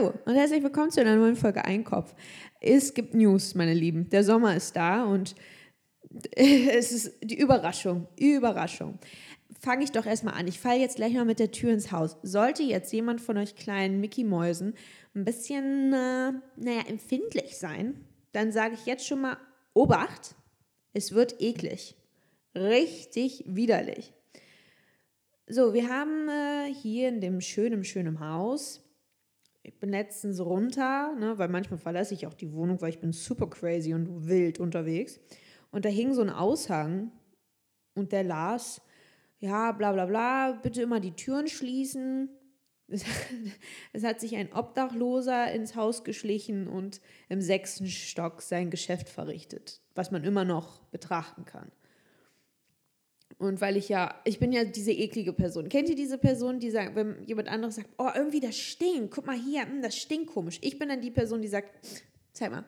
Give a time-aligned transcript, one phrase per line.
[0.00, 2.14] Hallo und herzlich willkommen zu einer neuen Folge Einkopf.
[2.58, 4.08] Es gibt News, meine Lieben.
[4.08, 5.34] Der Sommer ist da und
[6.34, 8.06] es ist die Überraschung.
[8.18, 8.98] Überraschung.
[9.60, 10.48] Fange ich doch erstmal an.
[10.48, 12.16] Ich falle jetzt gleich mal mit der Tür ins Haus.
[12.22, 14.72] Sollte jetzt jemand von euch kleinen Mickey-Mäusen
[15.14, 19.36] ein bisschen, äh, naja, empfindlich sein, dann sage ich jetzt schon mal:
[19.74, 20.34] Obacht,
[20.94, 21.94] es wird eklig.
[22.54, 24.14] Richtig widerlich.
[25.46, 28.89] So, wir haben äh, hier in dem schönen, schönen Haus,
[29.80, 33.48] ich letztens runter, ne, weil manchmal verlasse ich auch die Wohnung, weil ich bin super
[33.48, 35.20] crazy und wild unterwegs.
[35.70, 37.12] Und da hing so ein Aushang
[37.94, 38.82] und der las,
[39.38, 42.28] ja, bla bla bla, bitte immer die Türen schließen.
[42.88, 43.04] Es,
[43.92, 49.80] es hat sich ein Obdachloser ins Haus geschlichen und im sechsten Stock sein Geschäft verrichtet,
[49.94, 51.70] was man immer noch betrachten kann.
[53.40, 55.70] Und weil ich ja, ich bin ja diese eklige Person.
[55.70, 59.26] Kennt ihr diese Person, die sagt, wenn jemand anderes sagt, oh, irgendwie das stinkt, guck
[59.26, 60.58] mal hier, hm, das stinkt komisch.
[60.60, 61.70] Ich bin dann die Person, die sagt,
[62.34, 62.66] zeig mal,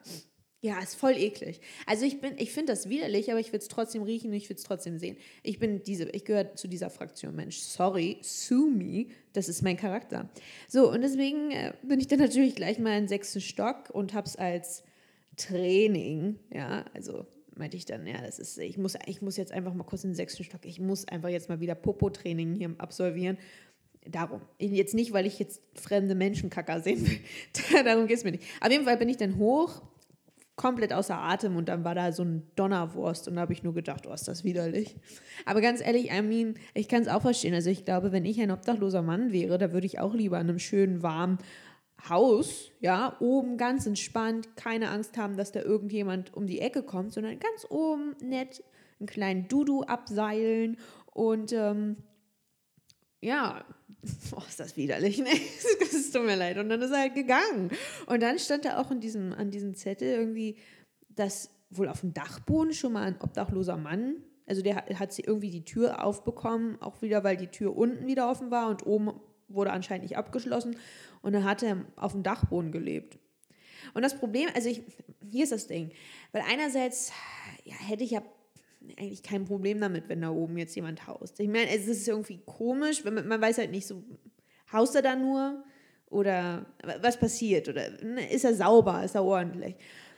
[0.63, 1.61] ja, ist voll eklig.
[1.85, 4.49] Also ich bin, ich finde das widerlich, aber ich will es trotzdem riechen und ich
[4.49, 5.19] will es trotzdem sehen.
[5.43, 7.59] Ich bin diese, ich gehöre zu dieser Fraktion Mensch.
[7.59, 10.31] Sorry, sue me, das ist mein Charakter.
[10.69, 14.37] So, und deswegen äh, bin ich dann natürlich gleich mal in sechsten Stock und hab's
[14.37, 14.85] als
[15.37, 19.75] Training, ja, also meinte ich dann, ja, das ist, ich muss, ich muss jetzt einfach
[19.75, 23.39] mal kurz in den sechsten Stock, ich muss einfach jetzt mal wieder Popo-Training hier absolvieren.
[24.05, 24.41] Darum.
[24.59, 27.21] Jetzt nicht, weil ich jetzt fremde Menschenkacker sehen will.
[27.85, 28.43] Darum geht es mir nicht.
[28.61, 29.81] Auf jeden Fall bin ich dann hoch,
[30.57, 33.75] komplett außer Atem und dann war da so ein Donnerwurst und da habe ich nur
[33.75, 34.97] gedacht, oh, ist das widerlich.
[35.47, 37.55] Aber ganz ehrlich, I mean, ich kann es auch verstehen.
[37.55, 40.49] Also ich glaube, wenn ich ein obdachloser Mann wäre, da würde ich auch lieber in
[40.49, 41.39] einem schönen, warmen
[42.09, 47.13] Haus, ja, oben ganz entspannt, keine Angst haben, dass da irgendjemand um die Ecke kommt,
[47.13, 48.65] sondern ganz oben nett
[48.99, 50.79] einen kleinen Dudu abseilen
[51.13, 51.97] und ähm,
[53.21, 53.65] ja,
[54.37, 55.31] oh, ist das widerlich, ne?
[55.81, 56.59] Es tut mir leid.
[56.59, 57.71] Und dann ist er halt gegangen.
[58.07, 60.59] Und dann stand da auch in diesem, an diesem Zettel irgendwie,
[61.09, 65.51] dass wohl auf dem Dachboden schon mal ein obdachloser Mann, also der hat, sie irgendwie
[65.51, 69.13] die Tür aufbekommen, auch wieder, weil die Tür unten wieder offen war und oben
[69.49, 70.77] wurde anscheinend nicht abgeschlossen.
[71.23, 73.19] Und dann hat er auf dem Dachboden gelebt.
[73.95, 74.83] Und das Problem, also ich,
[75.31, 75.91] hier ist das Ding,
[76.33, 77.13] weil einerseits
[77.65, 78.23] ja, hätte ich ja
[78.99, 81.39] eigentlich kein Problem damit, wenn da oben jetzt jemand haust.
[81.41, 84.03] Ich meine, es ist irgendwie komisch, wenn man, man weiß halt nicht so,
[84.73, 85.65] haust er da nur
[86.11, 86.67] oder
[87.01, 89.77] was passiert oder ne, ist er sauber, ist er ordentlich.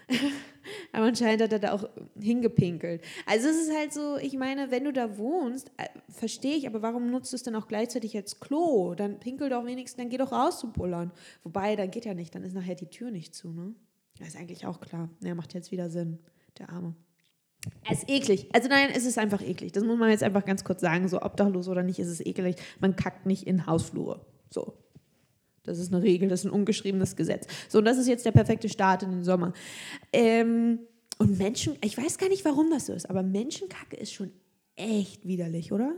[0.93, 1.89] Aber anscheinend hat er da auch
[2.19, 3.03] hingepinkelt.
[3.27, 6.83] Also es ist halt so, ich meine, wenn du da wohnst, äh, verstehe ich, aber
[6.83, 8.95] warum nutzt du es dann auch gleichzeitig als Klo?
[8.95, 11.13] Dann pinkel doch wenigstens, dann geh doch raus zu pullern.
[11.43, 13.75] Wobei, dann geht ja nicht, dann ist nachher die Tür nicht zu, ne?
[14.19, 15.11] Das ist eigentlich auch klar.
[15.21, 16.21] Ja, macht jetzt wieder Sinn,
[16.59, 16.95] der Arme.
[17.91, 18.49] Es ist eklig.
[18.53, 19.73] Also nein, es ist einfach eklig.
[19.73, 21.09] Das muss man jetzt einfach ganz kurz sagen.
[21.09, 22.57] So obdachlos oder nicht, ist es eklig.
[22.79, 24.25] Man kackt nicht in Hausflure.
[24.51, 24.84] So.
[25.65, 27.47] Das ist eine Regel, das ist ein ungeschriebenes Gesetz.
[27.69, 29.53] So, und das ist jetzt der perfekte Start in den Sommer.
[30.13, 30.81] Ähm,
[31.19, 34.31] und Menschen, ich weiß gar nicht, warum das so ist, aber Menschenkacke ist schon
[34.77, 35.95] echt widerlich, oder?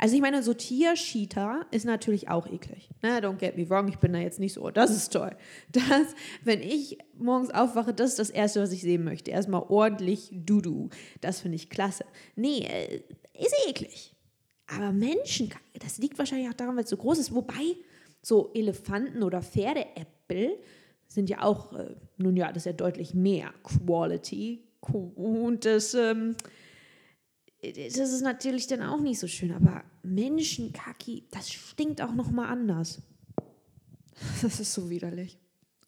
[0.00, 2.88] Also ich meine, so Tierscheater ist natürlich auch eklig.
[3.02, 5.36] Na, don't get me wrong, ich bin da jetzt nicht so, oh, das ist toll.
[5.72, 9.30] Das, wenn ich morgens aufwache, das ist das Erste, was ich sehen möchte.
[9.30, 10.88] Erstmal ordentlich Dudu.
[11.20, 12.06] Das finde ich klasse.
[12.34, 13.02] Nee, äh,
[13.38, 14.14] ist eklig.
[14.68, 17.34] Aber Menschenkacke, das liegt wahrscheinlich auch daran, weil es so groß ist.
[17.34, 17.76] Wobei,
[18.22, 20.58] so Elefanten oder Pferdeäpfel
[21.06, 24.64] sind ja auch, äh, nun ja, das ist ja deutlich mehr Quality.
[24.80, 26.36] Und das, ähm,
[27.62, 32.48] das ist natürlich dann auch nicht so schön, aber Menschenkacki, das stinkt auch noch mal
[32.48, 33.02] anders.
[34.42, 35.38] Das ist so widerlich.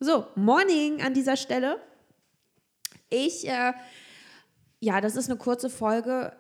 [0.00, 1.78] So, Morning an dieser Stelle.
[3.10, 3.74] Ich, äh,
[4.80, 6.32] ja, das ist eine kurze Folge.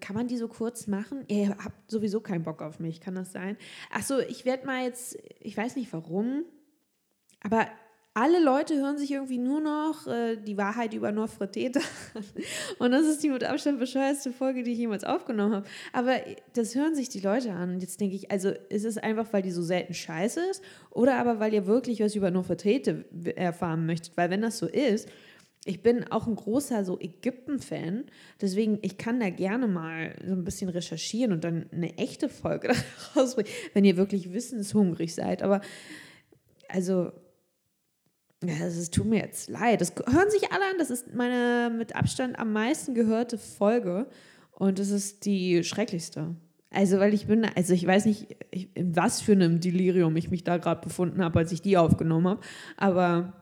[0.00, 1.24] Kann man die so kurz machen?
[1.28, 3.56] Ihr habt sowieso keinen Bock auf mich, kann das sein?
[3.90, 6.44] Achso, ich werde mal jetzt, ich weiß nicht warum,
[7.42, 7.66] aber
[8.16, 11.80] alle Leute hören sich irgendwie nur noch äh, die Wahrheit über Nofretete
[12.14, 12.24] an.
[12.78, 15.66] Und das ist die mit Abstand bescheuerste Folge, die ich jemals aufgenommen habe.
[15.92, 16.14] Aber
[16.54, 17.74] das hören sich die Leute an.
[17.74, 20.64] Und jetzt denke ich, also ist es einfach, weil die so selten scheiße ist?
[20.90, 23.04] Oder aber, weil ihr wirklich was über Nofretete
[23.36, 24.16] erfahren möchtet?
[24.16, 25.10] Weil wenn das so ist,
[25.66, 28.04] ich bin auch ein großer so Ägypten-Fan,
[28.40, 32.72] deswegen ich kann da gerne mal so ein bisschen recherchieren und dann eine echte Folge
[33.16, 35.42] rausbringen, wenn ihr wirklich wissenshungrig seid.
[35.42, 35.60] Aber
[36.68, 37.12] also
[38.40, 39.80] es tut mir jetzt leid.
[39.80, 40.78] Das hören sich alle an.
[40.78, 44.06] Das ist meine mit Abstand am meisten gehörte Folge.
[44.52, 46.36] Und es ist die schrecklichste.
[46.70, 48.36] Also, weil ich bin, also ich weiß nicht,
[48.74, 52.28] in was für einem Delirium ich mich da gerade befunden habe, als ich die aufgenommen
[52.28, 52.40] habe.
[52.76, 53.32] Aber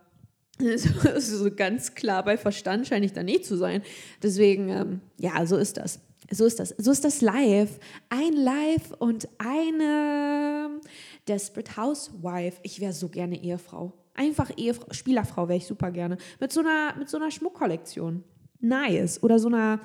[0.76, 3.82] so, so ganz klar bei Verstand scheine ich da nicht zu sein.
[4.22, 6.00] Deswegen, ähm, ja, so ist das.
[6.30, 6.74] So ist das.
[6.78, 7.78] So ist das live.
[8.08, 10.80] Ein Live und eine
[11.28, 12.58] Desperate Housewife.
[12.62, 13.92] Ich wäre so gerne Ehefrau.
[14.14, 16.16] Einfach Ehefrau, Spielerfrau wäre ich super gerne.
[16.40, 18.22] Mit so einer, mit so einer Schmuckkollektion.
[18.60, 19.22] Nice.
[19.22, 19.80] Oder so einer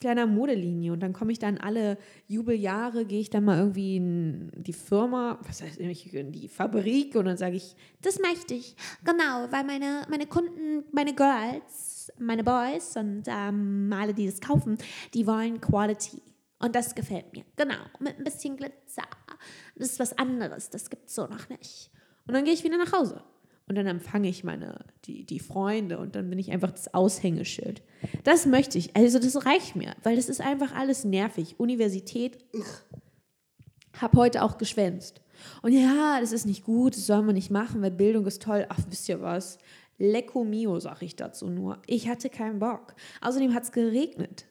[0.00, 0.92] kleiner Modelinie.
[0.92, 1.98] Und dann komme ich dann alle
[2.28, 7.24] Jubeljahre, gehe ich dann mal irgendwie in die Firma, was heißt in die Fabrik und
[7.24, 8.76] dann sage ich, das möchte ich.
[9.04, 14.78] Genau, weil meine, meine Kunden, meine Girls, meine Boys und ähm, alle, die das kaufen,
[15.14, 16.22] die wollen Quality.
[16.58, 17.44] Und das gefällt mir.
[17.56, 19.02] Genau, mit ein bisschen Glitzer.
[19.76, 21.90] Das ist was anderes, das gibt es so noch nicht.
[22.26, 23.22] Und dann gehe ich wieder nach Hause.
[23.68, 27.82] Und dann empfange ich meine, die, die Freunde und dann bin ich einfach das Aushängeschild.
[28.22, 28.94] Das möchte ich.
[28.94, 31.58] Also das reicht mir, weil das ist einfach alles nervig.
[31.58, 32.38] Universität,
[34.00, 35.20] habe heute auch geschwänzt.
[35.62, 38.66] Und ja, das ist nicht gut, das soll man nicht machen, weil Bildung ist toll.
[38.68, 39.58] Ach, wisst ihr was?
[39.98, 41.80] Lecco mio, sag ich dazu nur.
[41.86, 42.94] Ich hatte keinen Bock.
[43.20, 44.46] Außerdem hat es geregnet.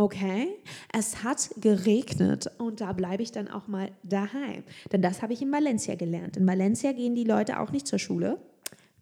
[0.00, 0.56] Okay,
[0.94, 4.64] es hat geregnet und da bleibe ich dann auch mal daheim.
[4.90, 6.38] Denn das habe ich in Valencia gelernt.
[6.38, 8.38] In Valencia gehen die Leute auch nicht zur Schule,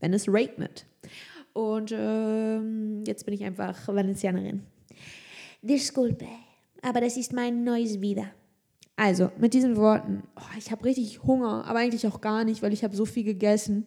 [0.00, 0.86] wenn es regnet.
[1.52, 4.64] Und ähm, jetzt bin ich einfach Valencianerin.
[5.62, 6.26] Disculpe,
[6.82, 8.32] aber das ist mein neues Wieder.
[8.96, 12.72] Also, mit diesen Worten, oh, ich habe richtig Hunger, aber eigentlich auch gar nicht, weil
[12.72, 13.84] ich habe so viel gegessen.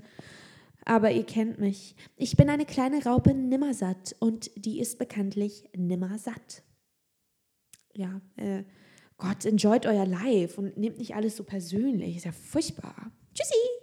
[0.86, 1.94] Aber ihr kennt mich.
[2.16, 6.64] Ich bin eine kleine Raupe nimmersatt und die ist bekanntlich nimmersatt
[8.02, 8.64] ja, äh,
[9.18, 12.18] Gott, enjoyt euer Life und nehmt nicht alles so persönlich.
[12.18, 13.12] Ist ja furchtbar.
[13.34, 13.81] Tschüssi!